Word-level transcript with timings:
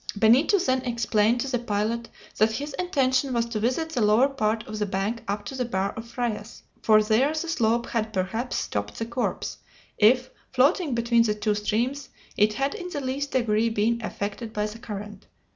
Benito 0.17 0.57
then 0.57 0.81
explained 0.81 1.41
to 1.41 1.51
the 1.51 1.59
pilot 1.59 2.09
that 2.37 2.53
his 2.53 2.73
intention 2.79 3.33
was 3.35 3.45
to 3.45 3.59
visit 3.59 3.91
the 3.91 4.01
lower 4.01 4.27
part 4.27 4.65
of 4.65 4.79
the 4.79 4.85
bank 4.87 5.21
up 5.27 5.45
to 5.45 5.53
the 5.53 5.63
Bar 5.63 5.91
of 5.91 6.07
Frias, 6.07 6.63
for 6.81 7.03
there 7.03 7.29
the 7.35 7.47
slope 7.47 7.85
had 7.85 8.11
perhaps 8.11 8.55
stopped 8.57 8.97
the 8.97 9.05
corpse, 9.05 9.57
if, 9.99 10.31
floating 10.51 10.95
between 10.95 11.21
the 11.21 11.35
two 11.35 11.53
streams, 11.53 12.09
it 12.35 12.53
had 12.53 12.73
in 12.73 12.89
the 12.89 12.99
least 12.99 13.29
degree 13.29 13.69
been 13.69 14.01
affected 14.03 14.51
by 14.53 14.65
the 14.65 14.79
current. 14.79 15.27